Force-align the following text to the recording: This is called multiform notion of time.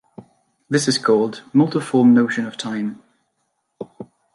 This 0.67 0.87
is 0.87 0.97
called 0.97 1.43
multiform 1.53 2.11
notion 2.15 2.47
of 2.47 2.57
time. 2.57 3.03